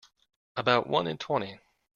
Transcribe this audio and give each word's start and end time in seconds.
About 0.57 0.87
one 0.87 1.05
in 1.05 1.19
twenty. 1.19 1.59